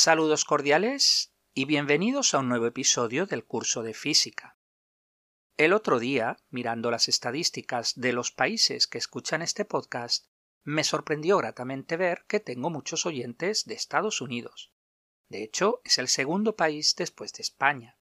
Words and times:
Saludos 0.00 0.44
cordiales 0.44 1.34
y 1.54 1.64
bienvenidos 1.64 2.32
a 2.32 2.38
un 2.38 2.48
nuevo 2.48 2.66
episodio 2.66 3.26
del 3.26 3.44
curso 3.44 3.82
de 3.82 3.94
física. 3.94 4.56
El 5.56 5.72
otro 5.72 5.98
día, 5.98 6.36
mirando 6.50 6.92
las 6.92 7.08
estadísticas 7.08 7.94
de 7.96 8.12
los 8.12 8.30
países 8.30 8.86
que 8.86 8.98
escuchan 8.98 9.42
este 9.42 9.64
podcast, 9.64 10.26
me 10.62 10.84
sorprendió 10.84 11.38
gratamente 11.38 11.96
ver 11.96 12.24
que 12.28 12.38
tengo 12.38 12.70
muchos 12.70 13.06
oyentes 13.06 13.64
de 13.64 13.74
Estados 13.74 14.20
Unidos. 14.20 14.72
De 15.28 15.42
hecho, 15.42 15.80
es 15.82 15.98
el 15.98 16.06
segundo 16.06 16.54
país 16.54 16.94
después 16.94 17.32
de 17.32 17.42
España. 17.42 17.98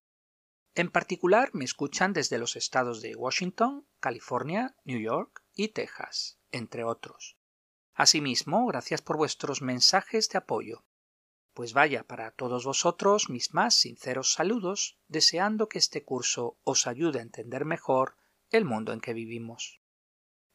En 0.75 0.91
particular, 0.91 1.50
me 1.53 1.66
escuchan 1.66 2.14
desde 2.14 2.38
los 2.38 2.55
estados 2.55 3.02
de 3.02 3.16
Washington, 3.16 3.88
California, 4.00 4.75
New 4.84 5.00
York 5.00 5.44
y 5.55 5.70
Texas, 5.70 6.38
entre 6.52 6.84
otros. 6.84 7.39
Asimismo, 7.95 8.67
gracias 8.67 9.02
por 9.02 9.17
vuestros 9.17 9.64
mensajes 9.64 10.30
de 10.30 10.38
apoyo. 10.38 10.86
Pues 11.57 11.73
vaya 11.73 12.03
para 12.03 12.29
todos 12.29 12.66
vosotros 12.66 13.31
mis 13.31 13.55
más 13.55 13.73
sinceros 13.73 14.31
saludos, 14.31 14.99
deseando 15.07 15.67
que 15.67 15.80
este 15.80 16.03
curso 16.03 16.59
os 16.64 16.86
ayude 16.86 17.17
a 17.17 17.23
entender 17.23 17.66
mejor 17.66 18.16
el 18.52 18.64
mundo 18.64 18.94
en 18.94 18.99
que 18.99 19.16
vivimos. 19.16 19.81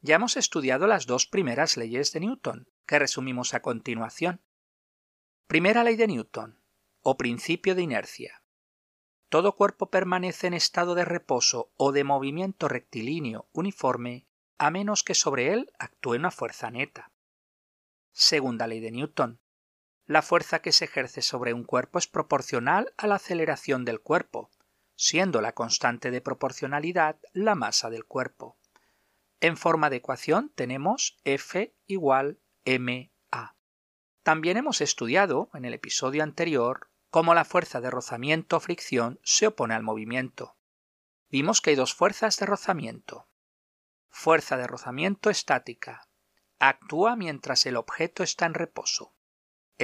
Ya 0.01 0.15
hemos 0.15 0.37
estudiado 0.37 0.87
las 0.87 1.07
dos 1.07 1.27
primeras 1.27 1.77
leyes 1.77 2.13
de 2.13 2.21
Newton, 2.21 2.69
que 2.87 3.01
resumimos 3.01 3.53
a 3.53 3.63
continuación. 3.63 4.43
Primera 5.49 5.83
ley 5.83 5.97
de 5.97 6.07
Newton, 6.07 6.61
o 7.01 7.17
principio 7.17 7.75
de 7.75 7.83
inercia. 7.83 8.45
Todo 9.29 9.57
cuerpo 9.57 9.91
permanece 9.91 10.47
en 10.47 10.55
estado 10.55 10.95
de 10.95 11.05
reposo 11.05 11.73
o 11.77 11.91
de 11.91 12.05
movimiento 12.05 12.69
rectilíneo 12.69 13.49
uniforme 13.51 14.29
a 14.57 14.71
menos 14.71 15.03
que 15.03 15.17
sobre 15.17 15.53
él 15.53 15.73
actúe 15.81 16.13
una 16.13 16.31
fuerza 16.31 16.71
neta. 16.71 17.11
Segunda 18.13 18.69
ley 18.69 18.79
de 18.79 18.93
Newton. 18.93 19.41
La 20.07 20.21
fuerza 20.23 20.61
que 20.61 20.73
se 20.73 20.87
ejerce 20.87 21.23
sobre 21.23 21.55
un 21.55 21.63
cuerpo 21.63 21.99
es 21.99 22.09
proporcional 22.09 22.93
a 22.97 23.07
la 23.07 23.17
aceleración 23.17 23.85
del 23.85 24.01
cuerpo, 24.01 24.51
siendo 24.97 25.41
la 25.41 25.53
constante 25.53 26.11
de 26.11 26.21
proporcionalidad 26.21 27.21
la 27.33 27.55
masa 27.55 27.89
del 27.89 28.05
cuerpo. 28.05 28.59
En 29.41 29.57
forma 29.57 29.91
de 29.91 29.97
ecuación 29.97 30.51
tenemos 30.55 31.21
F 31.25 31.75
igual 31.87 32.41
ma. 32.79 33.55
También 34.25 34.57
hemos 34.57 34.81
estudiado 34.81 35.51
en 35.55 35.65
el 35.65 35.75
episodio 35.75 36.23
anterior 36.25 36.91
cómo 37.11 37.35
la 37.35 37.45
fuerza 37.45 37.81
de 37.81 37.91
rozamiento 37.91 38.57
o 38.57 38.61
fricción 38.61 39.21
se 39.23 39.49
opone 39.49 39.75
al 39.75 39.83
movimiento. 39.83 40.57
Vimos 41.29 41.61
que 41.61 41.71
hay 41.71 41.77
dos 41.77 41.95
fuerzas 41.95 42.39
de 42.39 42.47
rozamiento. 42.47 43.29
Fuerza 44.09 44.57
de 44.57 44.67
rozamiento 44.67 45.31
estática. 45.31 46.09
Actúa 46.59 47.17
mientras 47.17 47.67
el 47.67 47.77
objeto 47.77 48.23
está 48.23 48.47
en 48.47 48.55
reposo 48.55 49.15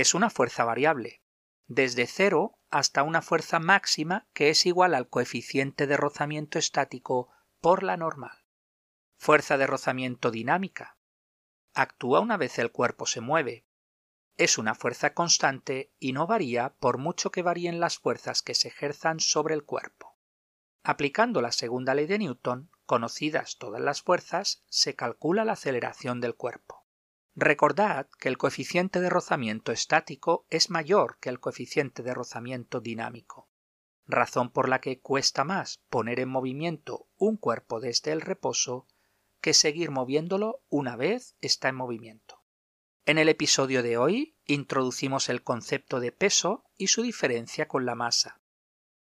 es 0.00 0.14
una 0.14 0.30
fuerza 0.30 0.64
variable, 0.64 1.22
desde 1.66 2.06
cero 2.06 2.58
hasta 2.70 3.02
una 3.02 3.20
fuerza 3.20 3.58
máxima 3.58 4.28
que 4.32 4.48
es 4.48 4.64
igual 4.64 4.94
al 4.94 5.08
coeficiente 5.08 5.88
de 5.88 5.96
rozamiento 5.96 6.58
estático 6.58 7.30
por 7.60 7.82
la 7.82 7.96
normal. 7.96 8.44
Fuerza 9.16 9.58
de 9.58 9.66
rozamiento 9.66 10.30
dinámica. 10.30 10.98
Actúa 11.74 12.20
una 12.20 12.36
vez 12.36 12.58
el 12.60 12.70
cuerpo 12.70 13.06
se 13.06 13.20
mueve. 13.20 13.66
Es 14.36 14.56
una 14.56 14.76
fuerza 14.76 15.14
constante 15.14 15.92
y 15.98 16.12
no 16.12 16.28
varía 16.28 16.74
por 16.76 16.98
mucho 16.98 17.32
que 17.32 17.42
varíen 17.42 17.80
las 17.80 17.98
fuerzas 17.98 18.42
que 18.42 18.54
se 18.54 18.68
ejerzan 18.68 19.18
sobre 19.18 19.54
el 19.54 19.64
cuerpo. 19.64 20.16
Aplicando 20.84 21.42
la 21.42 21.50
segunda 21.50 21.94
ley 21.94 22.06
de 22.06 22.18
Newton, 22.18 22.70
conocidas 22.86 23.58
todas 23.58 23.80
las 23.80 24.02
fuerzas, 24.02 24.62
se 24.68 24.94
calcula 24.94 25.44
la 25.44 25.54
aceleración 25.54 26.20
del 26.20 26.36
cuerpo. 26.36 26.77
Recordad 27.40 28.08
que 28.18 28.28
el 28.28 28.36
coeficiente 28.36 29.00
de 29.00 29.08
rozamiento 29.08 29.70
estático 29.70 30.44
es 30.50 30.70
mayor 30.70 31.18
que 31.20 31.28
el 31.28 31.38
coeficiente 31.38 32.02
de 32.02 32.12
rozamiento 32.12 32.80
dinámico, 32.80 33.48
razón 34.08 34.50
por 34.50 34.68
la 34.68 34.80
que 34.80 34.98
cuesta 34.98 35.44
más 35.44 35.78
poner 35.88 36.18
en 36.18 36.30
movimiento 36.30 37.06
un 37.16 37.36
cuerpo 37.36 37.78
desde 37.78 38.10
el 38.10 38.22
reposo 38.22 38.88
que 39.40 39.54
seguir 39.54 39.92
moviéndolo 39.92 40.62
una 40.68 40.96
vez 40.96 41.36
está 41.40 41.68
en 41.68 41.76
movimiento. 41.76 42.42
En 43.06 43.18
el 43.18 43.28
episodio 43.28 43.84
de 43.84 43.98
hoy 43.98 44.34
introducimos 44.44 45.28
el 45.28 45.44
concepto 45.44 46.00
de 46.00 46.10
peso 46.10 46.64
y 46.76 46.88
su 46.88 47.02
diferencia 47.02 47.68
con 47.68 47.86
la 47.86 47.94
masa. 47.94 48.40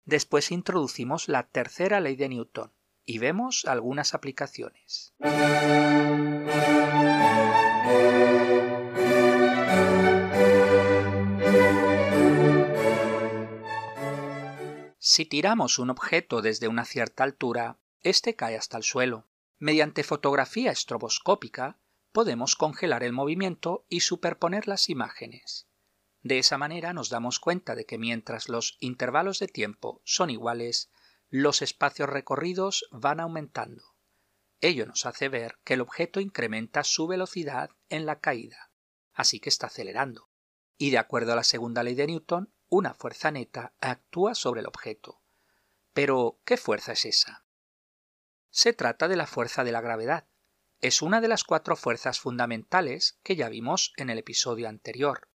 Después 0.05 0.49
introducimos 0.51 1.27
la 1.27 1.43
tercera 1.47 1.99
ley 1.99 2.15
de 2.15 2.29
Newton 2.29 2.71
y 3.03 3.17
vemos 3.17 3.65
algunas 3.65 4.13
aplicaciones. 4.13 5.13
Si 14.99 15.25
tiramos 15.25 15.77
un 15.77 15.91
objeto 15.91 16.41
desde 16.41 16.67
una 16.67 16.85
cierta 16.85 17.23
altura, 17.23 17.77
éste 18.01 18.35
cae 18.35 18.57
hasta 18.57 18.77
el 18.77 18.83
suelo. 18.83 19.27
Mediante 19.59 20.03
fotografía 20.03 20.71
estroboscópica 20.71 21.77
podemos 22.11 22.55
congelar 22.55 23.03
el 23.03 23.13
movimiento 23.13 23.85
y 23.89 23.99
superponer 23.99 24.67
las 24.67 24.89
imágenes. 24.89 25.67
De 26.23 26.39
esa 26.39 26.57
manera 26.57 26.93
nos 26.93 27.09
damos 27.09 27.39
cuenta 27.39 27.75
de 27.75 27.85
que 27.85 27.97
mientras 27.97 28.49
los 28.49 28.77
intervalos 28.79 29.39
de 29.39 29.47
tiempo 29.47 30.01
son 30.03 30.29
iguales, 30.29 30.89
los 31.29 31.61
espacios 31.61 32.09
recorridos 32.09 32.85
van 32.91 33.19
aumentando. 33.19 33.92
Ello 34.63 34.85
nos 34.85 35.05
hace 35.05 35.27
ver 35.27 35.59
que 35.65 35.73
el 35.73 35.81
objeto 35.81 36.21
incrementa 36.21 36.85
su 36.85 37.05
velocidad 37.05 37.71
en 37.89 38.05
la 38.05 38.21
caída, 38.21 38.71
así 39.11 39.41
que 39.41 39.49
está 39.49 39.67
acelerando. 39.67 40.29
Y 40.77 40.91
de 40.91 40.99
acuerdo 40.99 41.33
a 41.33 41.35
la 41.35 41.43
segunda 41.43 41.83
ley 41.83 41.95
de 41.95 42.07
Newton, 42.07 42.53
una 42.69 42.93
fuerza 42.93 43.29
neta 43.29 43.75
actúa 43.81 44.35
sobre 44.35 44.61
el 44.61 44.67
objeto. 44.67 45.21
Pero, 45.91 46.39
¿qué 46.45 46.55
fuerza 46.55 46.93
es 46.93 47.03
esa? 47.03 47.45
Se 48.51 48.71
trata 48.71 49.09
de 49.09 49.17
la 49.17 49.27
fuerza 49.27 49.65
de 49.65 49.73
la 49.73 49.81
gravedad. 49.81 50.29
Es 50.79 51.01
una 51.01 51.19
de 51.19 51.27
las 51.27 51.43
cuatro 51.43 51.75
fuerzas 51.75 52.21
fundamentales 52.21 53.19
que 53.21 53.35
ya 53.35 53.49
vimos 53.49 53.91
en 53.97 54.09
el 54.09 54.17
episodio 54.17 54.69
anterior. 54.69 55.29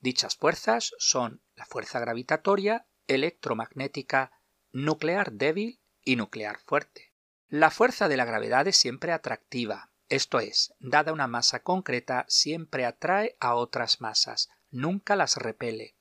Dichas 0.00 0.36
fuerzas 0.36 0.94
son 0.96 1.42
la 1.54 1.66
fuerza 1.66 2.00
gravitatoria, 2.00 2.88
electromagnética, 3.08 4.32
nuclear 4.72 5.32
débil 5.32 5.82
y 6.02 6.16
nuclear 6.16 6.58
fuerte. 6.60 7.13
La 7.56 7.70
fuerza 7.70 8.08
de 8.08 8.16
la 8.16 8.24
gravedad 8.24 8.66
es 8.66 8.76
siempre 8.76 9.12
atractiva, 9.12 9.92
esto 10.08 10.40
es, 10.40 10.74
dada 10.80 11.12
una 11.12 11.28
masa 11.28 11.62
concreta, 11.62 12.26
siempre 12.28 12.84
atrae 12.84 13.36
a 13.38 13.54
otras 13.54 14.00
masas, 14.00 14.48
nunca 14.72 15.14
las 15.14 15.36
repele. 15.36 15.94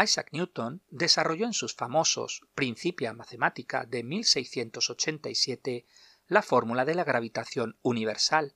Isaac 0.00 0.28
Newton 0.30 0.80
desarrolló 0.88 1.46
en 1.46 1.54
sus 1.54 1.74
famosos 1.74 2.42
Principia 2.54 3.12
Mathematica 3.12 3.84
de 3.84 4.04
1687 4.04 5.86
la 6.28 6.40
fórmula 6.40 6.84
de 6.84 6.94
la 6.94 7.02
gravitación 7.02 7.76
universal, 7.82 8.54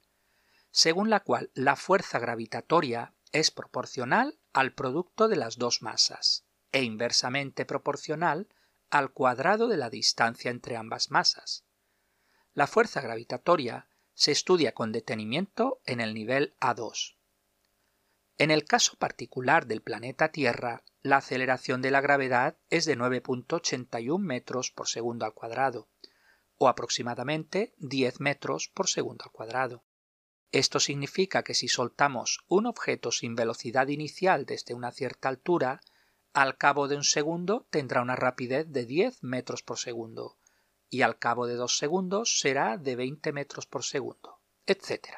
según 0.71 1.11
la 1.11 1.19
cual 1.19 1.51
la 1.55 1.75
fuerza 1.75 2.21
gravitatoria 2.21 3.13
es 3.33 3.51
proporcional 3.51 4.39
al 4.53 4.73
producto 4.73 5.27
de 5.27 5.35
las 5.35 5.59
dos 5.59 5.83
masas 5.83 6.47
e 6.71 6.85
inversamente 6.85 7.65
proporcional 7.65 8.47
al 8.89 9.11
cuadrado 9.11 9.67
de 9.67 9.79
la 9.79 9.91
distancia 9.91 10.53
entre 10.53 10.77
ambas 10.77 11.11
masas. 11.11 11.65
La 12.55 12.69
fuerza 12.69 13.01
gravitatoria 13.01 13.89
se 14.15 14.31
estudia 14.31 14.75
con 14.75 14.93
detenimiento 14.93 15.81
en 15.87 16.01
el 16.01 16.15
nivel 16.15 16.55
A2. 16.61 17.17
En 18.39 18.53
el 18.53 18.65
caso 18.65 18.97
particular 18.97 19.67
del 19.67 19.83
planeta 19.83 20.31
Tierra, 20.31 20.85
la 21.03 21.17
aceleración 21.17 21.83
de 21.83 21.91
la 21.91 22.01
gravedad 22.01 22.57
es 22.71 22.85
de 22.85 22.97
9.81 22.97 24.21
metros 24.21 24.71
por 24.71 24.89
segundo 24.89 25.27
al 25.27 25.35
cuadrado, 25.35 25.89
o 26.57 26.69
aproximadamente 26.69 27.75
10 27.79 28.21
metros 28.21 28.69
por 28.69 28.89
segundo 28.89 29.25
al 29.25 29.33
cuadrado. 29.33 29.83
Esto 30.53 30.79
significa 30.79 31.43
que 31.43 31.55
si 31.55 31.67
soltamos 31.67 32.45
un 32.47 32.67
objeto 32.67 33.11
sin 33.11 33.35
velocidad 33.35 33.89
inicial 33.89 34.47
desde 34.47 34.75
una 34.75 34.93
cierta 34.93 35.29
altura, 35.29 35.81
al 36.33 36.57
cabo 36.57 36.87
de 36.87 36.95
un 36.95 37.05
segundo 37.05 37.67
tendrá 37.71 38.01
una 38.01 38.15
rapidez 38.15 38.69
de 38.71 38.87
10 38.87 39.25
metros 39.25 39.65
por 39.65 39.79
segundo, 39.79 40.39
y 40.95 41.03
al 41.03 41.19
cabo 41.19 41.49
de 41.49 41.57
dos 41.57 41.77
segundos 41.77 42.39
será 42.39 42.79
de 42.79 42.95
20 42.95 43.33
metros 43.33 43.67
por 43.67 43.83
segundo, 43.83 44.39
etc. 44.65 45.09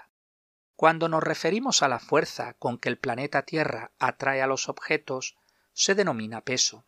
Cuando 0.74 1.06
nos 1.10 1.22
referimos 1.22 1.82
a 1.82 1.88
la 1.88 1.98
fuerza 1.98 2.54
con 2.54 2.78
que 2.78 2.88
el 2.88 2.96
planeta 2.96 3.42
Tierra 3.42 3.92
atrae 3.98 4.40
a 4.40 4.46
los 4.46 4.70
objetos, 4.70 5.36
se 5.74 5.94
denomina 5.94 6.40
peso. 6.40 6.86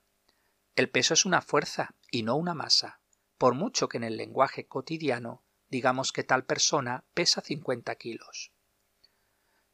El 0.74 0.88
peso 0.88 1.12
es 1.12 1.26
una 1.26 1.42
fuerza 1.42 1.96
y 2.10 2.22
no 2.22 2.36
una 2.36 2.54
masa, 2.54 3.00
por 3.36 3.52
mucho 3.52 3.90
que 3.90 3.98
en 3.98 4.04
el 4.04 4.16
lenguaje 4.16 4.66
cotidiano 4.66 5.42
digamos 5.68 6.10
que 6.10 6.24
tal 6.24 6.46
persona 6.46 7.04
pesa 7.12 7.42
50 7.42 7.94
kilos. 7.96 8.52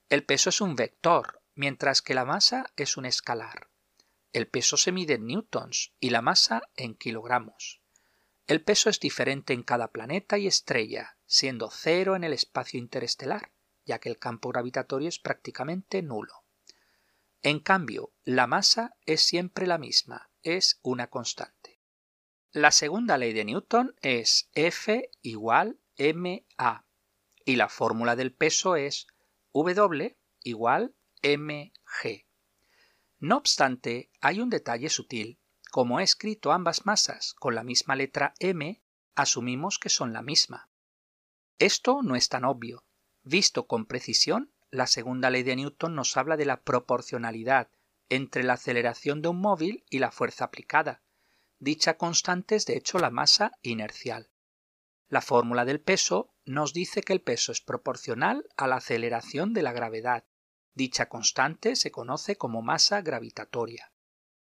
El 0.09 0.25
peso 0.25 0.49
es 0.49 0.61
un 0.61 0.75
vector, 0.75 1.41
mientras 1.55 2.03
que 2.03 2.15
la 2.15 2.25
masa 2.25 2.73
es 2.75 2.97
un 2.97 3.07
escalar. 3.07 3.69
El 4.33 4.49
peso 4.49 4.77
se 4.77 4.91
mide 4.91 5.15
en 5.15 5.27
newtons 5.27 5.93
y 6.01 6.11
la 6.11 6.21
masa 6.21 6.63
en 6.75 6.97
kilogramos. 6.97 7.84
El 8.47 8.63
peso 8.63 8.91
es 8.91 9.01
diferente 9.01 9.53
en 9.53 9.63
cada 9.63 9.91
planeta 9.91 10.39
y 10.39 10.47
estrella, 10.47 11.17
siendo 11.27 11.71
cero 11.71 12.17
en 12.17 12.25
el 12.25 12.33
espacio 12.33 12.79
interestelar 12.79 13.51
ya 13.85 13.99
que 13.99 14.09
el 14.09 14.19
campo 14.19 14.49
gravitatorio 14.49 15.09
es 15.09 15.19
prácticamente 15.19 16.03
nulo. 16.03 16.45
En 17.43 17.61
cambio, 17.61 18.13
la 18.25 18.47
masa 18.47 18.97
es 19.05 19.21
siempre 19.21 19.67
la 19.67 19.79
misma, 19.79 20.31
es 20.43 20.81
una 20.83 21.09
constante. 21.09 21.81
La 22.53 22.71
segunda 22.71 23.19
ley 23.19 23.33
de 23.33 23.45
Newton 23.45 23.95
es 24.01 24.49
F 24.55 25.11
igual 25.23 25.81
ma 26.15 26.87
y 27.45 27.57
la 27.57 27.69
fórmula 27.69 28.17
del 28.17 28.33
peso 28.33 28.77
es 28.77 29.07
W 29.53 30.17
igual 30.43 30.95
mg. 31.23 32.27
No 33.19 33.37
obstante, 33.37 34.11
hay 34.21 34.41
un 34.41 34.51
detalle 34.51 34.89
sutil. 34.89 35.39
Como 35.75 35.99
he 35.99 36.05
escrito 36.05 36.53
ambas 36.53 36.87
masas 36.87 37.35
con 37.35 37.57
la 37.57 37.65
misma 37.65 37.97
letra 37.97 38.33
m, 38.39 38.81
asumimos 39.17 39.81
que 39.81 39.89
son 39.89 40.13
la 40.13 40.23
misma. 40.23 40.69
Esto 41.59 42.01
no 42.01 42.15
es 42.15 42.29
tan 42.29 42.45
obvio. 42.45 42.85
Visto 43.25 43.67
con 43.67 43.85
precisión, 43.85 44.55
la 44.71 44.87
segunda 44.87 45.31
ley 45.31 45.43
de 45.43 45.57
Newton 45.57 45.97
nos 45.97 46.17
habla 46.17 46.37
de 46.37 46.45
la 46.45 46.63
proporcionalidad 46.63 47.73
entre 48.09 48.45
la 48.45 48.53
aceleración 48.53 49.21
de 49.21 49.31
un 49.31 49.41
móvil 49.41 49.85
y 49.91 49.99
la 49.99 50.13
fuerza 50.13 50.45
aplicada. 50.45 51.03
Dicha 51.59 51.99
constante 51.99 52.55
es 52.55 52.67
de 52.67 52.77
hecho 52.77 53.01
la 53.01 53.11
masa 53.11 53.51
inercial. 53.61 54.31
La 55.09 55.23
fórmula 55.23 55.65
del 55.65 55.81
peso 55.81 56.37
nos 56.45 56.73
dice 56.73 57.03
que 57.03 57.15
el 57.15 57.21
peso 57.21 57.51
es 57.51 57.61
proporcional 57.61 58.47
a 58.57 58.69
la 58.69 58.77
aceleración 58.77 59.53
de 59.53 59.63
la 59.63 59.73
gravedad. 59.73 60.25
Dicha 60.73 61.09
constante 61.09 61.75
se 61.75 61.91
conoce 61.91 62.37
como 62.37 62.63
masa 62.63 63.03
gravitatoria. 63.03 63.91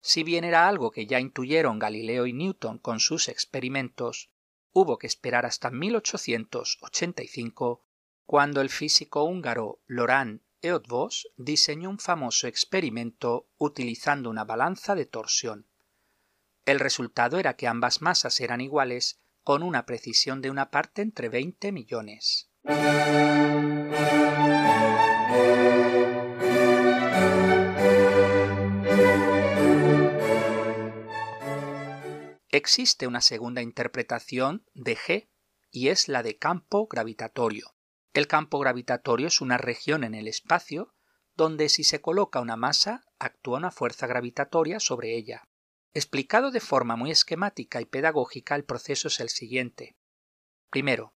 Si 0.01 0.23
bien 0.23 0.45
era 0.45 0.67
algo 0.67 0.91
que 0.91 1.07
ya 1.07 1.21
intuyeron 1.21 1.79
Galileo 1.79 2.27
y 2.27 2.33
Newton 2.33 2.79
con 2.79 3.01
sus 3.01 3.29
experimentos, 3.29 4.31
hubo 4.73 4.99
que 4.99 5.07
esperar 5.07 5.47
hasta 5.47 5.71
1885 5.71 7.85
cuando 8.25 8.61
el 8.61 8.71
físico 8.71 9.25
húngaro 9.25 9.81
Loran 9.87 10.43
Eötvös 10.63 11.29
diseñó 11.37 11.91
un 11.91 11.99
famoso 11.99 12.47
experimento 12.47 13.49
utilizando 13.59 14.31
una 14.31 14.45
balanza 14.45 14.95
de 14.95 15.07
torsión. 15.07 15.67
El 16.65 16.81
resultado 16.81 17.39
era 17.39 17.57
que 17.57 17.67
ambas 17.67 18.03
masas 18.03 18.41
eran 18.41 18.61
iguales 18.61 19.21
con 19.43 19.63
una 19.63 19.87
precisión 19.87 20.43
de 20.43 20.51
una 20.51 20.71
parte 20.71 21.03
entre 21.03 21.29
20 21.29 21.73
millones. 21.73 22.51
Existe 32.53 33.07
una 33.07 33.21
segunda 33.21 33.63
interpretación 33.63 34.67
de 34.75 34.97
G 34.97 35.31
y 35.71 35.89
es 35.89 36.09
la 36.09 36.25
de 36.25 36.37
campo 36.37 36.89
gravitatorio. 36.89 37.77
El 38.13 38.27
campo 38.27 38.59
gravitatorio 38.59 39.29
es 39.29 39.41
una 39.41 39.57
región 39.57 40.03
en 40.03 40.15
el 40.15 40.27
espacio 40.27 40.93
donde 41.37 41.69
si 41.69 41.85
se 41.85 42.01
coloca 42.01 42.41
una 42.41 42.57
masa 42.57 43.05
actúa 43.21 43.59
una 43.59 43.71
fuerza 43.71 44.09
gravitatoria 44.09 44.81
sobre 44.81 45.17
ella. 45.17 45.49
Explicado 45.95 46.51
de 46.51 46.59
forma 46.59 46.97
muy 46.97 47.13
esquemática 47.13 47.81
y 47.81 47.85
pedagógica, 47.85 48.57
el 48.57 48.65
proceso 48.65 49.07
es 49.07 49.21
el 49.21 49.29
siguiente. 49.29 49.97
Primero, 50.71 51.15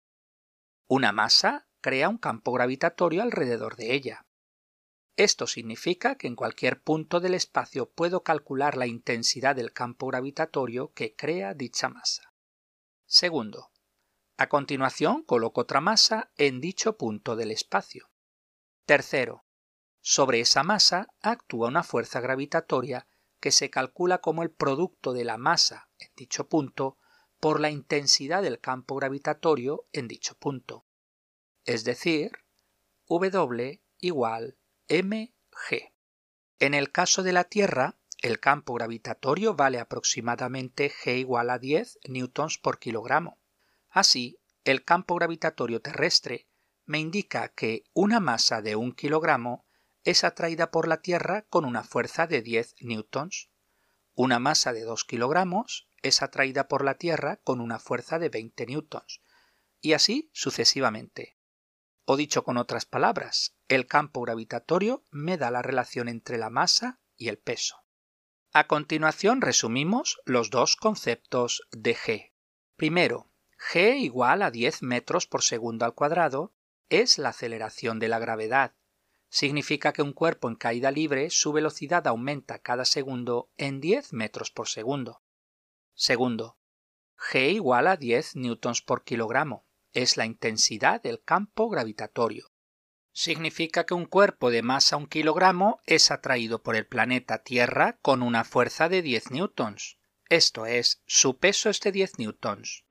una 0.86 1.12
masa 1.12 1.66
crea 1.80 2.10
un 2.10 2.18
campo 2.18 2.52
gravitatorio 2.52 3.22
alrededor 3.22 3.76
de 3.76 3.94
ella. 3.94 4.26
Esto 5.16 5.46
significa 5.46 6.16
que 6.16 6.26
en 6.26 6.36
cualquier 6.36 6.80
punto 6.80 7.20
del 7.20 7.34
espacio 7.34 7.90
puedo 7.90 8.22
calcular 8.22 8.76
la 8.76 8.86
intensidad 8.86 9.54
del 9.54 9.72
campo 9.72 10.06
gravitatorio 10.06 10.92
que 10.94 11.14
crea 11.14 11.52
dicha 11.52 11.88
masa. 11.90 12.32
Segundo, 13.04 13.70
a 14.38 14.48
continuación 14.48 15.22
coloco 15.22 15.60
otra 15.60 15.82
masa 15.82 16.30
en 16.36 16.60
dicho 16.60 16.96
punto 16.96 17.36
del 17.36 17.50
espacio. 17.50 18.10
Tercero, 18.86 19.44
sobre 20.00 20.40
esa 20.40 20.62
masa 20.62 21.08
actúa 21.20 21.68
una 21.68 21.82
fuerza 21.82 22.20
gravitatoria 22.20 23.06
que 23.38 23.52
se 23.52 23.70
calcula 23.70 24.18
como 24.18 24.42
el 24.42 24.50
producto 24.50 25.12
de 25.12 25.24
la 25.24 25.36
masa 25.36 25.90
en 25.98 26.08
dicho 26.16 26.48
punto 26.48 26.96
por 27.38 27.60
la 27.60 27.70
intensidad 27.70 28.42
del 28.42 28.60
campo 28.60 28.96
gravitatorio 28.96 29.86
en 29.92 30.08
dicho 30.08 30.36
punto. 30.36 30.86
Es 31.64 31.84
decir, 31.84 32.32
W 33.08 33.82
igual 33.98 34.56
mg. 34.88 35.92
En 36.58 36.74
el 36.74 36.92
caso 36.92 37.22
de 37.22 37.32
la 37.32 37.44
Tierra, 37.44 37.96
el 38.20 38.40
campo 38.40 38.74
gravitatorio 38.74 39.54
vale 39.54 39.80
aproximadamente 39.80 40.90
G 40.90 41.18
igual 41.18 41.50
a 41.50 41.58
10 41.58 41.98
newtons 42.08 42.58
por 42.58 42.78
kilogramo. 42.78 43.40
Así, 43.90 44.38
el 44.64 44.84
campo 44.84 45.16
gravitatorio 45.16 45.82
terrestre 45.82 46.46
me 46.84 46.98
indica 46.98 47.48
que 47.48 47.84
una 47.92 48.20
masa 48.20 48.62
de 48.62 48.76
un 48.76 48.92
kilogramo 48.92 49.66
es 50.04 50.24
atraída 50.24 50.70
por 50.70 50.88
la 50.88 51.02
Tierra 51.02 51.42
con 51.42 51.64
una 51.64 51.82
fuerza 51.82 52.26
de 52.26 52.42
10 52.42 52.76
newtons. 52.80 53.50
Una 54.14 54.38
masa 54.38 54.72
de 54.72 54.82
2 54.82 55.04
kilogramos 55.04 55.88
es 56.02 56.22
atraída 56.22 56.68
por 56.68 56.84
la 56.84 56.94
Tierra 56.94 57.36
con 57.36 57.60
una 57.60 57.78
fuerza 57.78 58.18
de 58.18 58.28
20 58.28 58.66
newtons. 58.66 59.20
Y 59.80 59.94
así 59.94 60.30
sucesivamente. 60.32 61.36
O 62.04 62.16
dicho 62.16 62.44
con 62.44 62.56
otras 62.56 62.84
palabras, 62.84 63.54
el 63.68 63.86
campo 63.86 64.22
gravitatorio 64.22 65.04
me 65.10 65.36
da 65.38 65.50
la 65.50 65.62
relación 65.62 66.08
entre 66.08 66.38
la 66.38 66.50
masa 66.50 67.00
y 67.16 67.28
el 67.28 67.38
peso. 67.38 67.76
A 68.52 68.66
continuación 68.66 69.40
resumimos 69.40 70.20
los 70.24 70.50
dos 70.50 70.76
conceptos 70.76 71.62
de 71.70 71.94
G. 71.94 72.32
Primero, 72.76 73.30
G 73.58 73.96
igual 73.98 74.42
a 74.42 74.50
10 74.50 74.82
metros 74.82 75.26
por 75.26 75.42
segundo 75.42 75.84
al 75.84 75.94
cuadrado 75.94 76.52
es 76.88 77.18
la 77.18 77.30
aceleración 77.30 77.98
de 77.98 78.08
la 78.08 78.18
gravedad 78.18 78.74
significa 79.32 79.94
que 79.94 80.02
un 80.02 80.12
cuerpo 80.12 80.46
en 80.48 80.56
caída 80.56 80.90
libre 80.90 81.30
su 81.30 81.52
velocidad 81.52 82.06
aumenta 82.06 82.58
cada 82.58 82.84
segundo 82.84 83.50
en 83.56 83.80
10 83.80 84.12
metros 84.12 84.50
por 84.50 84.68
segundo. 84.68 85.22
Segundo, 85.94 86.58
G 87.16 87.52
igual 87.52 87.86
a 87.86 87.96
10 87.96 88.36
newtons 88.36 88.82
por 88.82 89.04
kilogramo. 89.04 89.64
Es 89.92 90.16
la 90.16 90.24
intensidad 90.24 91.02
del 91.02 91.22
campo 91.22 91.68
gravitatorio. 91.68 92.50
Significa 93.12 93.84
que 93.84 93.92
un 93.92 94.06
cuerpo 94.06 94.50
de 94.50 94.62
masa 94.62 94.96
un 94.96 95.06
kilogramo 95.06 95.80
es 95.84 96.10
atraído 96.10 96.62
por 96.62 96.76
el 96.76 96.86
planeta 96.86 97.42
Tierra 97.42 97.98
con 98.00 98.22
una 98.22 98.44
fuerza 98.44 98.88
de 98.88 99.02
10 99.02 99.32
newtons. 99.32 99.98
Esto 100.30 100.64
es, 100.64 101.02
su 101.04 101.36
peso 101.36 101.68
es 101.68 101.80
de 101.80 101.92
10 101.92 102.18
newtons. 102.18 102.84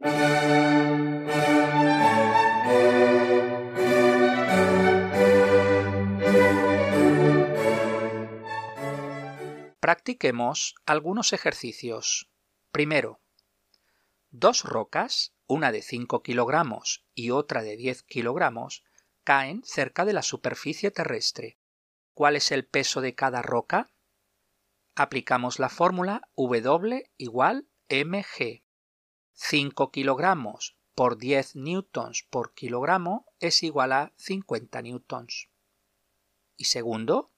Practiquemos 9.79 10.75
algunos 10.85 11.33
ejercicios. 11.33 12.29
Primero, 12.71 13.19
dos 14.29 14.63
rocas, 14.63 15.33
una 15.51 15.73
de 15.73 15.81
5 15.81 16.23
kilogramos 16.23 17.03
y 17.13 17.31
otra 17.31 17.61
de 17.61 17.75
10 17.75 18.03
kilogramos, 18.03 18.85
caen 19.25 19.61
cerca 19.65 20.05
de 20.05 20.13
la 20.13 20.23
superficie 20.23 20.91
terrestre. 20.91 21.59
¿Cuál 22.13 22.37
es 22.37 22.53
el 22.53 22.65
peso 22.65 23.01
de 23.01 23.15
cada 23.15 23.41
roca? 23.41 23.91
Aplicamos 24.95 25.59
la 25.59 25.67
fórmula 25.67 26.21
W 26.37 27.11
igual 27.17 27.67
mg. 27.89 28.63
5 29.33 29.91
kilogramos 29.91 30.77
por 30.95 31.17
10 31.17 31.57
newtons 31.57 32.23
por 32.29 32.53
kilogramo 32.53 33.25
es 33.41 33.61
igual 33.61 33.91
a 33.91 34.13
50 34.15 34.81
newtons. 34.83 35.49
Y 36.55 36.65
segundo, 36.65 37.29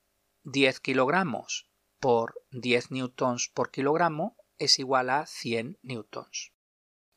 10 0.44 0.82
kilogramos 0.82 1.68
por 2.00 2.36
10 2.52 2.92
newtons 2.92 3.50
por 3.50 3.72
kilogramo 3.72 4.38
es 4.60 4.78
igual 4.78 5.10
a 5.10 5.26
100 5.26 5.80
newtons. 5.82 6.53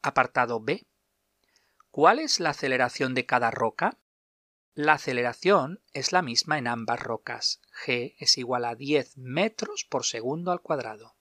Apartado 0.07 0.61
B. 0.61 0.87
¿Cuál 1.91 2.21
es 2.21 2.39
la 2.39 2.51
aceleración 2.51 3.13
de 3.13 3.27
cada 3.27 3.51
roca? 3.51 3.99
La 4.73 4.93
aceleración 4.93 5.83
es 5.93 6.13
la 6.13 6.23
misma 6.23 6.59
en 6.59 6.69
ambas 6.69 7.01
rocas. 7.01 7.61
G 7.85 8.15
es 8.21 8.39
igual 8.39 8.67
a 8.67 8.77
10 8.77 9.19
metros 9.19 9.85
por 9.85 10.05
segundo 10.05 10.53
al 10.53 10.61
cuadrado. 10.61 11.17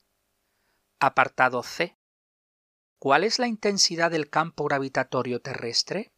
Apartado 1.00 1.63
C. 1.63 1.98
¿Cuál 3.00 3.24
es 3.24 3.39
la 3.39 3.48
intensidad 3.48 4.12
del 4.12 4.30
campo 4.30 4.65
gravitatorio 4.65 5.42
terrestre? 5.42 6.13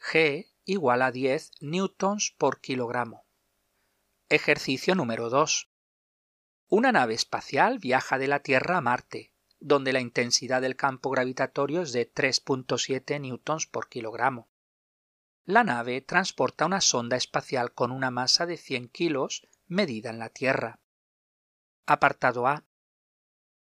G 0.00 0.50
igual 0.64 1.02
a 1.02 1.12
10 1.12 1.50
newtons 1.60 2.34
por 2.38 2.62
kilogramo. 2.62 3.26
Ejercicio 4.30 4.94
número 4.94 5.28
2. 5.28 5.68
Una 6.68 6.92
nave 6.92 7.12
espacial 7.12 7.78
viaja 7.78 8.16
de 8.16 8.28
la 8.28 8.40
Tierra 8.40 8.78
a 8.78 8.80
Marte, 8.80 9.34
donde 9.60 9.92
la 9.92 10.00
intensidad 10.00 10.62
del 10.62 10.76
campo 10.76 11.10
gravitatorio 11.10 11.82
es 11.82 11.92
de 11.92 12.12
3.7 12.12 13.20
newtons 13.20 13.66
por 13.66 13.88
kilogramo. 13.88 14.48
La 15.44 15.64
nave 15.64 16.00
transporta 16.00 16.66
una 16.66 16.80
sonda 16.80 17.16
espacial 17.16 17.72
con 17.72 17.90
una 17.90 18.10
masa 18.10 18.46
de 18.46 18.56
100 18.56 18.88
kilos 18.88 19.48
medida 19.66 20.10
en 20.10 20.18
la 20.18 20.28
Tierra. 20.28 20.80
Apartado 21.86 22.46
A. 22.46 22.64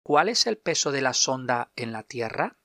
¿Cuál 0.04 0.30
es 0.30 0.48
el 0.48 0.58
peso 0.58 0.92
de 0.92 1.02
la 1.02 1.14
sonda 1.14 1.72
en 1.76 1.92
la 1.92 2.04
Tierra? 2.04 2.58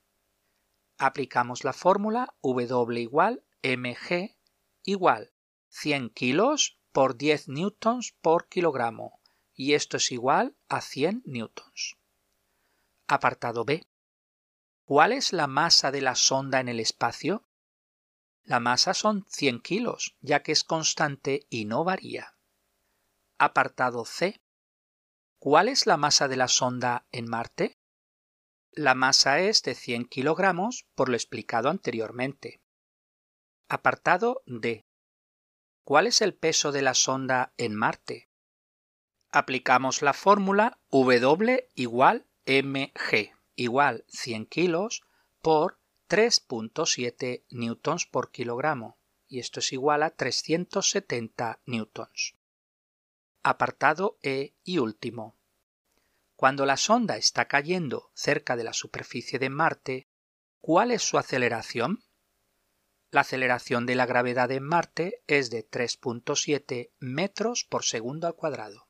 Aplicamos 0.97 1.63
la 1.63 1.73
fórmula 1.73 2.35
W 2.41 3.01
igual 3.01 3.43
mg 3.63 4.35
igual 4.83 5.33
100 5.69 6.09
kilos 6.11 6.79
por 6.91 7.17
10 7.17 7.49
newtons 7.49 8.13
por 8.21 8.47
kilogramo 8.47 9.19
y 9.53 9.73
esto 9.73 9.97
es 9.97 10.11
igual 10.11 10.55
a 10.69 10.81
100 10.81 11.23
newtons. 11.25 11.96
Apartado 13.09 13.63
B. 13.63 13.87
¿Cuál 14.83 15.13
es 15.13 15.31
la 15.31 15.47
masa 15.47 15.91
de 15.91 16.01
la 16.01 16.13
sonda 16.15 16.59
en 16.59 16.67
el 16.67 16.81
espacio? 16.81 17.47
La 18.43 18.59
masa 18.59 18.93
son 18.93 19.25
100 19.29 19.61
kilos, 19.61 20.17
ya 20.19 20.43
que 20.43 20.51
es 20.51 20.65
constante 20.65 21.47
y 21.49 21.63
no 21.63 21.85
varía. 21.85 22.35
Apartado 23.37 24.03
C. 24.03 24.41
¿Cuál 25.39 25.69
es 25.69 25.85
la 25.85 25.95
masa 25.95 26.27
de 26.27 26.35
la 26.35 26.49
sonda 26.49 27.07
en 27.13 27.29
Marte? 27.29 27.79
La 28.71 28.93
masa 28.93 29.39
es 29.39 29.63
de 29.63 29.73
100 29.73 30.09
kilogramos 30.09 30.85
por 30.93 31.07
lo 31.07 31.15
explicado 31.15 31.69
anteriormente. 31.69 32.61
Apartado 33.69 34.43
D. 34.45 34.85
¿Cuál 35.85 36.07
es 36.07 36.21
el 36.21 36.35
peso 36.35 36.73
de 36.73 36.81
la 36.81 36.93
sonda 36.93 37.53
en 37.55 37.73
Marte? 37.73 38.29
Aplicamos 39.29 40.01
la 40.01 40.11
fórmula 40.11 40.77
W 40.91 41.69
igual 41.75 42.26
mg 42.47 43.33
igual 43.55 44.05
100 44.07 44.45
kilos 44.45 45.03
por 45.41 45.77
3.7 46.09 47.43
newtons 47.49 48.05
por 48.05 48.31
kilogramo 48.31 48.97
y 49.27 49.39
esto 49.39 49.59
es 49.59 49.73
igual 49.73 50.03
a 50.03 50.11
370 50.11 51.59
newtons. 51.65 52.35
Apartado 53.43 54.17
E 54.21 54.53
y 54.63 54.77
último. 54.77 55.35
Cuando 56.35 56.65
la 56.65 56.77
sonda 56.77 57.17
está 57.17 57.47
cayendo 57.47 58.11
cerca 58.13 58.55
de 58.55 58.63
la 58.63 58.73
superficie 58.73 59.39
de 59.39 59.49
Marte, 59.49 60.07
¿cuál 60.61 60.91
es 60.91 61.01
su 61.01 61.17
aceleración? 61.17 62.03
La 63.09 63.21
aceleración 63.21 63.85
de 63.85 63.95
la 63.95 64.05
gravedad 64.05 64.51
en 64.51 64.63
Marte 64.63 65.23
es 65.27 65.49
de 65.49 65.67
3.7 65.67 66.91
metros 66.99 67.63
por 67.63 67.83
segundo 67.83 68.27
al 68.27 68.35
cuadrado. 68.35 68.87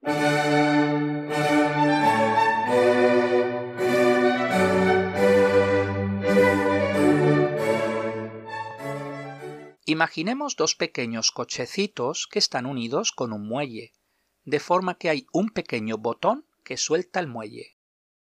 Imaginemos 9.90 10.58
dos 10.58 10.76
pequeños 10.76 11.32
cochecitos 11.32 12.28
que 12.28 12.40
están 12.40 12.66
unidos 12.66 13.14
con 13.14 13.32
un 13.32 13.48
muelle, 13.48 13.94
de 14.44 14.60
forma 14.60 14.98
que 14.98 15.10
hay 15.10 15.28
un 15.32 15.50
pequeño 15.50 15.98
botón 15.98 16.46
que 16.66 16.76
suelta 16.76 17.22
el 17.22 17.28
muelle. 17.28 17.78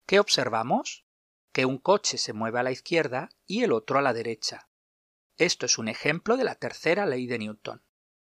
¿Qué 0.06 0.18
observamos? 0.18 1.04
Que 1.52 1.66
un 1.66 1.76
coche 1.76 2.16
se 2.16 2.32
mueve 2.32 2.60
a 2.60 2.62
la 2.62 2.72
izquierda 2.72 3.28
y 3.44 3.64
el 3.64 3.72
otro 3.72 3.98
a 3.98 4.02
la 4.02 4.14
derecha. 4.14 4.70
Esto 5.36 5.66
es 5.66 5.76
un 5.76 5.88
ejemplo 5.88 6.38
de 6.38 6.44
la 6.44 6.54
tercera 6.54 7.04
ley 7.04 7.26
de 7.26 7.40
Newton. 7.40 7.82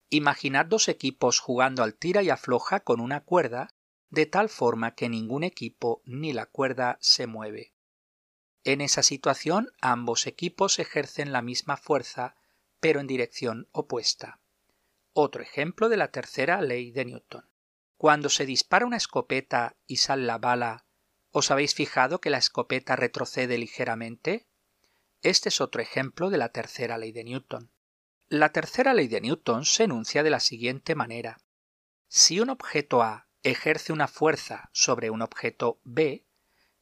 Imaginad 0.10 0.66
dos 0.66 0.88
equipos 0.88 1.42
jugando 1.42 1.84
al 1.84 1.96
tira 1.96 2.24
y 2.24 2.30
afloja 2.30 2.80
con 2.80 3.02
una 3.02 3.26
cuerda, 3.26 3.76
de 4.10 4.26
tal 4.26 4.48
forma 4.48 4.96
que 4.96 5.10
ningún 5.10 5.44
equipo 5.44 6.02
ni 6.06 6.32
la 6.32 6.46
cuerda 6.46 6.98
se 7.02 7.28
mueve. 7.28 7.74
En 8.64 8.80
esa 8.80 9.04
situación 9.04 9.74
ambos 9.82 10.28
equipos 10.28 10.80
ejercen 10.80 11.34
la 11.34 11.42
misma 11.42 11.76
fuerza 11.76 12.38
pero 12.80 13.00
en 13.00 13.08
dirección 13.08 13.68
opuesta. 13.72 14.40
Otro 15.14 15.42
ejemplo 15.42 15.90
de 15.90 15.98
la 15.98 16.12
tercera 16.12 16.62
ley 16.62 16.92
de 16.92 17.06
Newton. 17.06 17.50
Cuando 17.98 18.30
se 18.30 18.46
dispara 18.46 18.86
una 18.86 18.98
escopeta 18.98 19.76
y 19.88 19.98
sale 19.98 20.24
la 20.24 20.38
bala, 20.38 20.86
¿os 21.32 21.50
habéis 21.50 21.74
fijado 21.74 22.22
que 22.22 22.30
la 22.30 22.38
escopeta 22.38 22.96
retrocede 22.96 23.58
ligeramente? 23.58 24.48
Este 25.24 25.50
es 25.50 25.62
otro 25.62 25.82
ejemplo 25.82 26.30
de 26.30 26.38
la 26.38 26.50
tercera 26.50 26.98
ley 26.98 27.12
de 27.12 27.24
Newton. 27.24 27.72
La 28.30 28.52
tercera 28.52 28.94
ley 28.94 29.08
de 29.08 29.22
Newton 29.22 29.66
se 29.66 29.86
enuncia 29.86 30.22
de 30.22 30.30
la 30.30 30.40
siguiente 30.40 30.94
manera. 30.94 31.40
Si 32.08 32.40
un 32.40 32.50
objeto 32.50 33.02
A 33.02 33.28
ejerce 33.42 33.94
una 33.94 34.08
fuerza 34.08 34.70
sobre 34.74 35.10
un 35.10 35.22
objeto 35.22 35.80
B, 35.84 36.26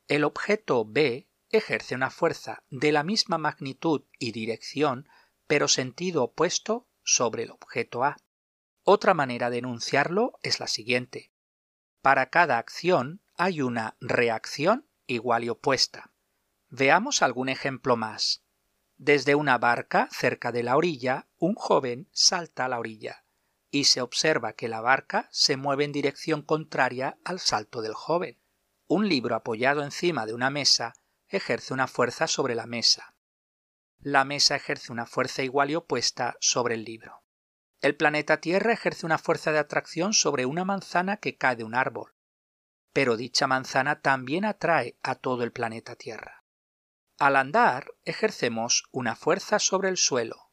el 0.08 0.24
objeto 0.24 0.86
B 0.86 1.30
ejerce 1.50 1.96
una 1.96 2.10
fuerza 2.10 2.64
de 2.70 2.92
la 2.92 3.04
misma 3.04 3.38
magnitud 3.38 4.04
y 4.20 4.32
dirección 4.32 5.08
pero 5.48 5.68
sentido 5.68 6.24
opuesto 6.24 6.88
sobre 7.04 7.44
el 7.44 7.52
objeto 7.52 8.04
A. 8.04 8.18
Otra 8.84 9.14
manera 9.14 9.50
de 9.50 9.60
enunciarlo 9.60 10.40
es 10.42 10.60
la 10.60 10.68
siguiente. 10.68 11.32
Para 12.02 12.30
cada 12.30 12.58
acción 12.58 13.22
hay 13.38 13.62
una 13.62 13.96
reacción 14.00 14.88
igual 15.08 15.44
y 15.44 15.50
opuesta. 15.50 16.12
Veamos 16.70 17.22
algún 17.22 17.50
ejemplo 17.50 17.96
más. 17.96 18.44
Desde 18.98 19.36
una 19.36 19.58
barca 19.58 20.08
cerca 20.12 20.52
de 20.52 20.64
la 20.64 20.78
orilla, 20.78 21.28
un 21.38 21.56
joven 21.56 22.08
salta 22.12 22.66
a 22.66 22.70
la 22.70 22.80
orilla 22.80 23.25
y 23.72 23.86
se 23.86 24.02
observa 24.02 24.54
que 24.54 24.70
la 24.70 24.82
barca 24.82 25.28
se 25.32 25.58
mueve 25.58 25.84
en 25.84 25.92
dirección 25.92 26.42
contraria 26.42 27.18
al 27.25 27.40
salto 27.40 27.82
del 27.82 27.94
joven. 27.94 28.40
Un 28.88 29.10
libro 29.10 29.36
apoyado 29.36 29.84
encima 29.84 30.25
de 30.25 30.34
una 30.34 30.50
mesa 30.50 30.94
ejerce 31.28 31.74
una 31.74 31.88
fuerza 31.88 32.28
sobre 32.28 32.56
la 32.56 32.68
mesa 32.68 33.14
la 34.06 34.24
mesa 34.24 34.56
ejerce 34.56 34.92
una 34.92 35.08
fuerza 35.08 35.42
igual 35.42 35.72
y 35.72 35.76
opuesta 35.76 36.38
sobre 36.40 36.76
el 36.76 36.86
libro. 36.86 37.24
El 37.82 37.96
planeta 37.96 38.40
Tierra 38.40 38.72
ejerce 38.72 39.04
una 39.04 39.18
fuerza 39.18 39.52
de 39.52 39.58
atracción 39.58 40.14
sobre 40.14 40.46
una 40.46 40.64
manzana 40.64 41.18
que 41.18 41.38
cae 41.38 41.56
de 41.56 41.64
un 41.64 41.74
árbol, 41.74 42.14
pero 42.94 43.18
dicha 43.18 43.48
manzana 43.48 44.02
también 44.02 44.46
atrae 44.46 45.00
a 45.02 45.16
todo 45.16 45.42
el 45.42 45.52
planeta 45.52 45.96
Tierra. 45.96 46.44
Al 47.18 47.36
andar 47.36 47.96
ejercemos 48.04 48.84
una 48.92 49.16
fuerza 49.16 49.58
sobre 49.58 49.90
el 49.90 49.98
suelo, 49.98 50.52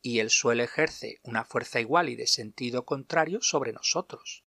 y 0.00 0.20
el 0.20 0.30
suelo 0.30 0.62
ejerce 0.62 1.18
una 1.24 1.44
fuerza 1.44 1.80
igual 1.80 2.08
y 2.08 2.14
de 2.14 2.28
sentido 2.28 2.84
contrario 2.84 3.40
sobre 3.42 3.72
nosotros. 3.72 4.44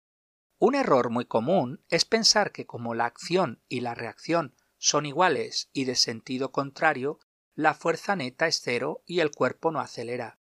Un 0.60 0.75
error 0.75 1.10
muy 1.10 1.25
común 1.25 1.84
es 1.90 2.06
pensar 2.06 2.52
que 2.52 2.68
como 2.68 2.94
la 2.94 3.06
acción 3.06 3.64
y 3.68 3.80
la 3.80 3.96
reacción 3.96 4.56
son 4.78 5.08
iguales 5.08 5.72
y 5.74 5.86
de 5.86 5.96
sentido 5.96 6.52
contrario, 6.52 7.18
la 7.55 7.74
fuerza 7.74 8.17
neta 8.17 8.47
es 8.47 8.59
cero 8.62 9.01
y 9.05 9.21
el 9.21 9.31
cuerpo 9.31 9.71
no 9.71 9.79
acelera. 9.79 10.39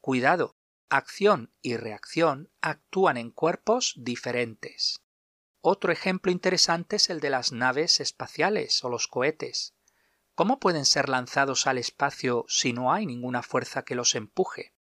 Cuidado, 0.00 0.56
acción 0.88 1.54
y 1.62 1.76
reacción 1.76 2.50
actúan 2.60 3.16
en 3.16 3.30
cuerpos 3.30 3.94
diferentes. 3.96 5.00
Otro 5.60 5.92
ejemplo 5.92 6.32
interesante 6.32 6.96
es 6.96 7.08
el 7.08 7.20
de 7.20 7.30
las 7.30 7.52
naves 7.52 8.00
espaciales 8.00 8.82
o 8.82 8.88
los 8.88 9.06
cohetes. 9.06 9.74
¿Cómo 10.34 10.58
pueden 10.58 10.86
ser 10.86 11.08
lanzados 11.08 11.68
al 11.68 11.78
espacio 11.78 12.46
si 12.48 12.72
no 12.72 12.92
hay 12.92 13.06
ninguna 13.06 13.42
fuerza 13.42 13.84
que 13.84 13.94
los 13.94 14.16
empuje? 14.16 14.74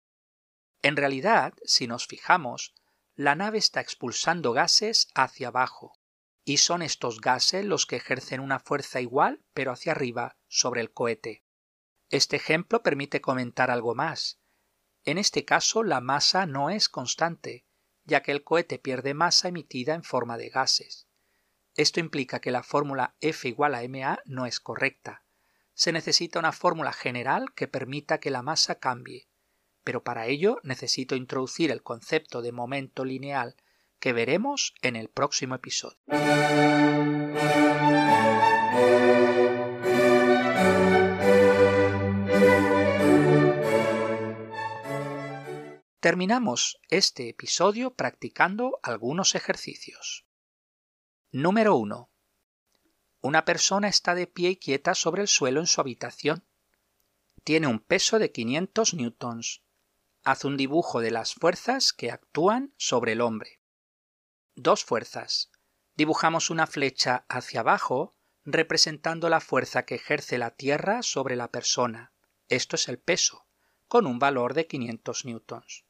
En 0.81 0.97
realidad, 0.97 1.53
si 1.65 1.87
nos 1.87 2.07
fijamos, 2.07 2.75
la 3.15 3.35
nave 3.35 3.59
está 3.59 3.81
expulsando 3.81 4.53
gases 4.53 5.09
hacia 5.15 5.49
abajo, 5.49 5.99
y 6.45 6.59
son 6.59 6.81
estos 6.81 7.21
gases 7.21 7.65
los 7.65 7.85
que 7.85 7.97
ejercen 7.97 8.41
una 8.41 8.59
fuerza 8.59 9.03
igual 9.03 9.43
pero 9.53 9.73
hacia 9.73 9.93
arriba 9.93 10.39
sobre 10.47 10.81
el 10.81 10.93
cohete. 10.93 11.45
Este 12.11 12.37
ejemplo 12.37 12.83
permite 12.83 13.21
comentar 13.21 13.71
algo 13.71 13.95
más. 13.95 14.41
En 15.05 15.19
este 15.19 15.45
caso 15.45 15.83
la 15.83 16.01
masa 16.01 16.47
no 16.47 16.71
es 16.71 16.89
constante, 16.89 17.67
ya 18.05 18.23
que 18.23 18.33
el 18.33 18.45
cohete 18.45 18.79
pierde 18.79 19.13
masa 19.13 19.49
emitida 19.49 19.95
en 19.95 20.03
forma 20.03 20.39
de 20.39 20.49
gases. 20.49 21.07
Esto 21.75 22.01
implica 22.01 22.41
que 22.41 22.51
la 22.51 22.63
fórmula 22.63 23.15
F 23.21 23.47
igual 23.47 23.75
a 23.75 23.87
ma 23.89 24.19
no 24.25 24.47
es 24.47 24.59
correcta. 24.59 25.23
Se 25.75 25.93
necesita 25.93 26.39
una 26.39 26.53
fórmula 26.53 26.93
general 26.93 27.53
que 27.55 27.69
permita 27.69 28.19
que 28.19 28.31
la 28.31 28.43
masa 28.43 28.77
cambie, 28.77 29.29
pero 29.85 30.03
para 30.03 30.27
ello 30.27 30.59
necesito 30.63 31.15
introducir 31.15 31.71
el 31.71 31.83
concepto 31.83 32.43
de 32.43 32.53
momento 32.53 33.05
lineal 33.05 33.57
que 34.01 34.13
veremos 34.13 34.75
en 34.83 34.97
el 34.97 35.09
próximo 35.09 35.55
episodio. 35.55 35.99
Terminamos 46.01 46.81
este 46.91 47.29
episodio 47.29 47.93
practicando 47.93 48.79
algunos 48.85 49.35
ejercicios. 49.35 50.27
Número 51.33 51.75
1. 51.75 52.09
Una 53.21 53.45
persona 53.45 53.89
está 53.89 54.15
de 54.15 54.29
pie 54.29 54.51
y 54.51 54.57
quieta 54.59 54.95
sobre 54.95 55.23
el 55.23 55.27
suelo 55.27 55.59
en 55.59 55.67
su 55.67 55.81
habitación. 55.81 56.47
Tiene 57.43 57.67
un 57.67 57.81
peso 57.81 58.21
de 58.21 58.31
500 58.31 58.95
newtons. 58.95 59.65
Haz 60.23 60.45
un 60.45 60.57
dibujo 60.57 61.01
de 61.01 61.11
las 61.11 61.35
fuerzas 61.35 61.93
que 61.93 62.13
actúan 62.13 62.73
sobre 62.77 63.11
el 63.11 63.21
hombre. 63.21 63.61
Dos 64.55 64.85
fuerzas. 64.85 65.51
Dibujamos 65.97 66.51
una 66.51 66.69
flecha 66.69 67.27
hacia 67.29 67.59
abajo 67.59 68.15
representando 68.45 69.29
la 69.29 69.41
fuerza 69.41 69.85
que 69.85 69.97
ejerce 69.97 70.39
la 70.39 70.53
Tierra 70.53 71.03
sobre 71.03 71.35
la 71.35 71.51
persona. 71.51 72.13
Esto 72.47 72.77
es 72.77 72.87
el 72.87 73.01
peso, 73.01 73.49
con 73.89 74.07
un 74.07 74.21
valor 74.21 74.55
de 74.55 74.69
500 74.69 75.25
newtons 75.25 75.88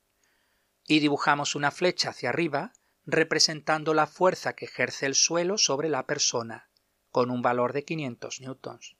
y 0.88 0.98
dibujamos 1.00 1.54
una 1.54 1.70
flecha 1.70 2.10
hacia 2.10 2.30
arriba 2.30 2.72
representando 3.06 3.94
la 3.94 4.06
fuerza 4.06 4.54
que 4.54 4.64
ejerce 4.64 5.06
el 5.06 5.14
suelo 5.14 5.58
sobre 5.58 5.88
la 5.88 6.06
persona, 6.06 6.70
con 7.10 7.30
un 7.30 7.42
valor 7.42 7.72
de 7.72 7.84
500 7.84 8.40
newtons. 8.40 8.96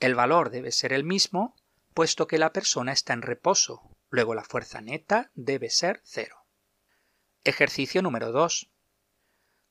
El 0.00 0.14
valor 0.14 0.50
debe 0.50 0.72
ser 0.72 0.92
el 0.92 1.04
mismo, 1.04 1.54
puesto 1.94 2.26
que 2.26 2.38
la 2.38 2.52
persona 2.52 2.92
está 2.92 3.12
en 3.12 3.22
reposo, 3.22 3.82
luego 4.10 4.34
la 4.34 4.42
fuerza 4.42 4.80
neta 4.80 5.30
debe 5.34 5.70
ser 5.70 6.00
cero. 6.04 6.44
Ejercicio 7.44 8.02
número 8.02 8.32
2. 8.32 8.70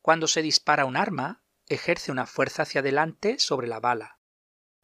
Cuando 0.01 0.27
se 0.27 0.41
dispara 0.41 0.85
un 0.85 0.95
arma, 0.95 1.43
ejerce 1.67 2.11
una 2.11 2.25
fuerza 2.25 2.63
hacia 2.63 2.81
adelante 2.81 3.39
sobre 3.39 3.67
la 3.67 3.79
bala. 3.79 4.19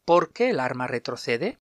¿Por 0.04 0.32
qué 0.32 0.50
el 0.50 0.60
arma 0.60 0.86
retrocede? 0.86 1.58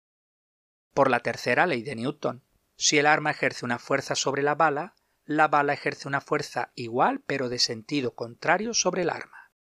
Por 0.94 1.10
la 1.10 1.20
tercera 1.20 1.66
ley 1.66 1.82
de 1.82 1.94
Newton. 1.94 2.42
Si 2.82 2.96
el 2.96 3.04
arma 3.04 3.32
ejerce 3.32 3.66
una 3.66 3.78
fuerza 3.78 4.14
sobre 4.14 4.42
la 4.42 4.54
bala, 4.54 4.94
la 5.26 5.48
bala 5.48 5.74
ejerce 5.74 6.08
una 6.08 6.22
fuerza 6.22 6.72
igual 6.74 7.20
pero 7.26 7.50
de 7.50 7.58
sentido 7.58 8.14
contrario 8.14 8.72
sobre 8.72 9.02
el 9.02 9.10
arma. 9.10 9.52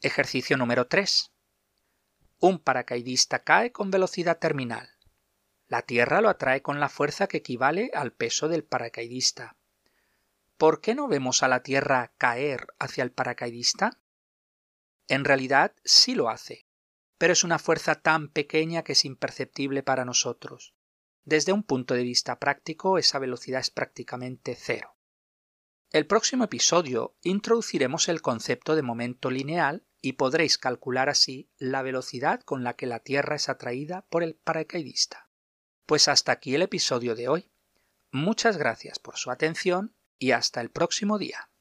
Ejercicio 0.00 0.56
número 0.56 0.86
3. 0.86 1.32
Un 2.38 2.60
paracaidista 2.60 3.40
cae 3.40 3.72
con 3.72 3.90
velocidad 3.90 4.38
terminal. 4.38 4.88
La 5.66 5.82
Tierra 5.82 6.20
lo 6.20 6.28
atrae 6.28 6.62
con 6.62 6.78
la 6.78 6.88
fuerza 6.88 7.26
que 7.26 7.38
equivale 7.38 7.90
al 7.92 8.12
peso 8.12 8.46
del 8.46 8.62
paracaidista. 8.62 9.56
¿Por 10.56 10.80
qué 10.80 10.94
no 10.94 11.08
vemos 11.08 11.42
a 11.42 11.48
la 11.48 11.64
Tierra 11.64 12.12
caer 12.18 12.68
hacia 12.78 13.02
el 13.02 13.10
paracaidista? 13.10 13.98
En 15.08 15.24
realidad 15.24 15.74
sí 15.82 16.14
lo 16.14 16.30
hace, 16.30 16.66
pero 17.18 17.32
es 17.32 17.42
una 17.42 17.58
fuerza 17.58 17.96
tan 17.96 18.28
pequeña 18.28 18.84
que 18.84 18.92
es 18.92 19.04
imperceptible 19.04 19.82
para 19.82 20.04
nosotros. 20.04 20.72
Desde 21.24 21.52
un 21.52 21.62
punto 21.62 21.94
de 21.94 22.02
vista 22.02 22.38
práctico, 22.38 22.98
esa 22.98 23.18
velocidad 23.18 23.60
es 23.60 23.70
prácticamente 23.70 24.56
cero. 24.58 24.96
El 25.90 26.06
próximo 26.06 26.44
episodio 26.44 27.16
introduciremos 27.22 28.08
el 28.08 28.22
concepto 28.22 28.74
de 28.74 28.82
momento 28.82 29.30
lineal 29.30 29.84
y 30.00 30.14
podréis 30.14 30.58
calcular 30.58 31.08
así 31.08 31.50
la 31.58 31.82
velocidad 31.82 32.40
con 32.40 32.64
la 32.64 32.74
que 32.74 32.86
la 32.86 33.00
Tierra 33.00 33.36
es 33.36 33.48
atraída 33.48 34.06
por 34.08 34.22
el 34.22 34.34
paracaidista. 34.34 35.28
Pues 35.86 36.08
hasta 36.08 36.32
aquí 36.32 36.54
el 36.54 36.62
episodio 36.62 37.14
de 37.14 37.28
hoy. 37.28 37.50
Muchas 38.10 38.56
gracias 38.56 38.98
por 38.98 39.16
su 39.16 39.30
atención 39.30 39.94
y 40.18 40.32
hasta 40.32 40.60
el 40.60 40.70
próximo 40.70 41.18
día. 41.18 41.51